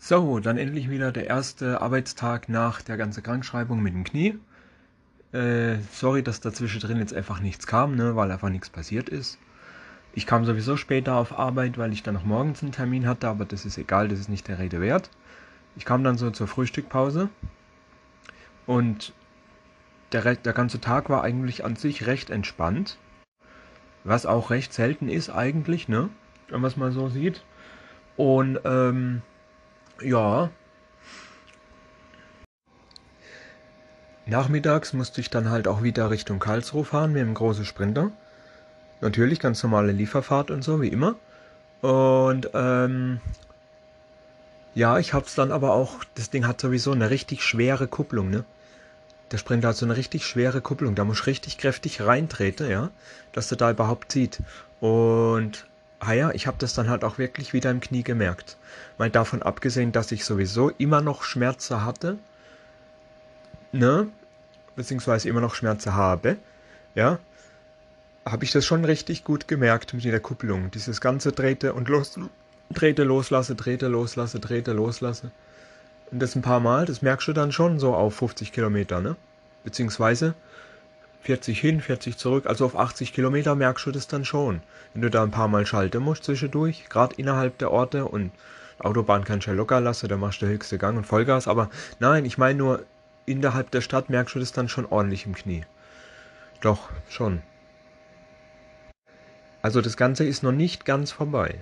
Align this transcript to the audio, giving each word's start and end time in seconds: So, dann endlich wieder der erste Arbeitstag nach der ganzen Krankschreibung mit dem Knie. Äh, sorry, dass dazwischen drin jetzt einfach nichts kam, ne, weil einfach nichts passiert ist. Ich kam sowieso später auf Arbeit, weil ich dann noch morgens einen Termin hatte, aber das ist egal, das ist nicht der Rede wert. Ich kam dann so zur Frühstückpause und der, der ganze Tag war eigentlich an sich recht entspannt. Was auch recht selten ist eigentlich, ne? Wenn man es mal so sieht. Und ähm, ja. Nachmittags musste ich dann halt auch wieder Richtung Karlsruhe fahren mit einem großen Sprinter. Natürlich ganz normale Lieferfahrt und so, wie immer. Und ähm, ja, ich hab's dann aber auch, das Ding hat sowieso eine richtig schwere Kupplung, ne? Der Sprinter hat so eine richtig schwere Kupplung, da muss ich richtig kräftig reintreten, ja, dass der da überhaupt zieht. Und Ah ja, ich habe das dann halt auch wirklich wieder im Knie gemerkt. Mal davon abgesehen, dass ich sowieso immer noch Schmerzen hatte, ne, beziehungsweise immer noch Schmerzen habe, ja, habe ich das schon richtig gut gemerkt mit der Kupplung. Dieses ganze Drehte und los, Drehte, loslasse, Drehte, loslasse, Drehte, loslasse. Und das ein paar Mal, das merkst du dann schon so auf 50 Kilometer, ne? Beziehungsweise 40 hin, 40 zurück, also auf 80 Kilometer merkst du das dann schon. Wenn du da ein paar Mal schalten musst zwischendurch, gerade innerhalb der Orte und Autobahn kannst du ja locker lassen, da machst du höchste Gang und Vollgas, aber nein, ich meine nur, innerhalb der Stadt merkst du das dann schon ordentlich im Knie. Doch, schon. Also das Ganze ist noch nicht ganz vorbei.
So, 0.00 0.38
dann 0.38 0.58
endlich 0.58 0.88
wieder 0.88 1.10
der 1.10 1.26
erste 1.26 1.82
Arbeitstag 1.82 2.48
nach 2.48 2.82
der 2.82 2.96
ganzen 2.96 3.22
Krankschreibung 3.22 3.82
mit 3.82 3.94
dem 3.94 4.04
Knie. 4.04 4.38
Äh, 5.32 5.78
sorry, 5.92 6.22
dass 6.22 6.40
dazwischen 6.40 6.80
drin 6.80 6.98
jetzt 6.98 7.12
einfach 7.12 7.40
nichts 7.40 7.66
kam, 7.66 7.96
ne, 7.96 8.14
weil 8.14 8.30
einfach 8.30 8.48
nichts 8.48 8.70
passiert 8.70 9.08
ist. 9.08 9.38
Ich 10.14 10.24
kam 10.24 10.44
sowieso 10.44 10.76
später 10.76 11.16
auf 11.16 11.36
Arbeit, 11.36 11.78
weil 11.78 11.92
ich 11.92 12.04
dann 12.04 12.14
noch 12.14 12.24
morgens 12.24 12.62
einen 12.62 12.72
Termin 12.72 13.06
hatte, 13.06 13.28
aber 13.28 13.44
das 13.44 13.66
ist 13.66 13.76
egal, 13.76 14.08
das 14.08 14.20
ist 14.20 14.28
nicht 14.28 14.46
der 14.48 14.60
Rede 14.60 14.80
wert. 14.80 15.10
Ich 15.76 15.84
kam 15.84 16.04
dann 16.04 16.16
so 16.16 16.30
zur 16.30 16.46
Frühstückpause 16.46 17.28
und 18.66 19.12
der, 20.12 20.36
der 20.36 20.52
ganze 20.52 20.80
Tag 20.80 21.10
war 21.10 21.22
eigentlich 21.22 21.64
an 21.64 21.76
sich 21.76 22.06
recht 22.06 22.30
entspannt. 22.30 22.98
Was 24.04 24.26
auch 24.26 24.50
recht 24.50 24.72
selten 24.72 25.08
ist 25.08 25.28
eigentlich, 25.28 25.88
ne? 25.88 26.08
Wenn 26.48 26.60
man 26.60 26.70
es 26.70 26.76
mal 26.76 26.92
so 26.92 27.08
sieht. 27.08 27.44
Und 28.16 28.58
ähm, 28.64 29.22
ja. 30.02 30.50
Nachmittags 34.26 34.92
musste 34.92 35.20
ich 35.20 35.30
dann 35.30 35.50
halt 35.50 35.66
auch 35.66 35.82
wieder 35.82 36.10
Richtung 36.10 36.38
Karlsruhe 36.38 36.84
fahren 36.84 37.12
mit 37.12 37.22
einem 37.22 37.34
großen 37.34 37.64
Sprinter. 37.64 38.10
Natürlich 39.00 39.40
ganz 39.40 39.62
normale 39.62 39.92
Lieferfahrt 39.92 40.50
und 40.50 40.62
so, 40.62 40.82
wie 40.82 40.88
immer. 40.88 41.16
Und 41.80 42.50
ähm, 42.52 43.20
ja, 44.74 44.98
ich 44.98 45.14
hab's 45.14 45.34
dann 45.34 45.50
aber 45.50 45.72
auch, 45.72 46.04
das 46.14 46.30
Ding 46.30 46.46
hat 46.46 46.60
sowieso 46.60 46.92
eine 46.92 47.10
richtig 47.10 47.42
schwere 47.42 47.88
Kupplung, 47.88 48.30
ne? 48.30 48.44
Der 49.30 49.38
Sprinter 49.38 49.68
hat 49.68 49.76
so 49.76 49.84
eine 49.84 49.96
richtig 49.96 50.26
schwere 50.26 50.60
Kupplung, 50.60 50.94
da 50.94 51.04
muss 51.04 51.20
ich 51.20 51.26
richtig 51.26 51.58
kräftig 51.58 52.00
reintreten, 52.00 52.70
ja, 52.70 52.90
dass 53.32 53.48
der 53.48 53.58
da 53.58 53.70
überhaupt 53.70 54.12
zieht. 54.12 54.40
Und 54.80 55.66
Ah 56.00 56.12
ja, 56.12 56.30
ich 56.30 56.46
habe 56.46 56.58
das 56.58 56.74
dann 56.74 56.88
halt 56.88 57.02
auch 57.02 57.18
wirklich 57.18 57.52
wieder 57.52 57.70
im 57.70 57.80
Knie 57.80 58.04
gemerkt. 58.04 58.56
Mal 58.98 59.10
davon 59.10 59.42
abgesehen, 59.42 59.92
dass 59.92 60.12
ich 60.12 60.24
sowieso 60.24 60.70
immer 60.70 61.00
noch 61.00 61.24
Schmerzen 61.24 61.84
hatte, 61.84 62.18
ne, 63.72 64.08
beziehungsweise 64.76 65.28
immer 65.28 65.40
noch 65.40 65.54
Schmerzen 65.54 65.94
habe, 65.94 66.36
ja, 66.94 67.18
habe 68.24 68.44
ich 68.44 68.52
das 68.52 68.64
schon 68.64 68.84
richtig 68.84 69.24
gut 69.24 69.48
gemerkt 69.48 69.94
mit 69.94 70.04
der 70.04 70.20
Kupplung. 70.20 70.70
Dieses 70.70 71.00
ganze 71.00 71.32
Drehte 71.32 71.72
und 71.74 71.88
los, 71.88 72.18
Drehte, 72.70 73.02
loslasse, 73.02 73.54
Drehte, 73.54 73.88
loslasse, 73.88 74.38
Drehte, 74.38 74.72
loslasse. 74.72 75.30
Und 76.10 76.20
das 76.20 76.36
ein 76.36 76.42
paar 76.42 76.60
Mal, 76.60 76.86
das 76.86 77.02
merkst 77.02 77.28
du 77.28 77.32
dann 77.32 77.52
schon 77.52 77.78
so 77.78 77.94
auf 77.94 78.14
50 78.16 78.52
Kilometer, 78.52 79.00
ne? 79.00 79.16
Beziehungsweise 79.64 80.34
40 81.22 81.60
hin, 81.60 81.80
40 81.80 82.16
zurück, 82.16 82.46
also 82.46 82.64
auf 82.64 82.76
80 82.76 83.12
Kilometer 83.12 83.54
merkst 83.54 83.86
du 83.86 83.90
das 83.90 84.06
dann 84.06 84.24
schon. 84.24 84.62
Wenn 84.92 85.02
du 85.02 85.10
da 85.10 85.22
ein 85.22 85.30
paar 85.30 85.48
Mal 85.48 85.66
schalten 85.66 86.02
musst 86.02 86.24
zwischendurch, 86.24 86.88
gerade 86.88 87.14
innerhalb 87.16 87.58
der 87.58 87.70
Orte 87.70 88.04
und 88.06 88.30
Autobahn 88.78 89.24
kannst 89.24 89.46
du 89.46 89.50
ja 89.50 89.56
locker 89.56 89.80
lassen, 89.80 90.08
da 90.08 90.16
machst 90.16 90.40
du 90.40 90.46
höchste 90.46 90.78
Gang 90.78 90.96
und 90.96 91.04
Vollgas, 91.04 91.48
aber 91.48 91.68
nein, 91.98 92.24
ich 92.24 92.38
meine 92.38 92.58
nur, 92.58 92.84
innerhalb 93.26 93.70
der 93.70 93.80
Stadt 93.80 94.08
merkst 94.08 94.34
du 94.34 94.38
das 94.38 94.52
dann 94.52 94.68
schon 94.68 94.86
ordentlich 94.86 95.26
im 95.26 95.34
Knie. 95.34 95.64
Doch, 96.60 96.90
schon. 97.08 97.42
Also 99.60 99.80
das 99.80 99.96
Ganze 99.96 100.24
ist 100.24 100.42
noch 100.42 100.52
nicht 100.52 100.84
ganz 100.84 101.12
vorbei. 101.12 101.58